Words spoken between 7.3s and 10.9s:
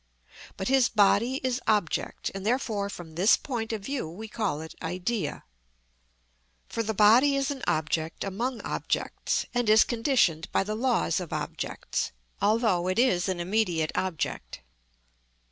is an object among objects, and is conditioned by the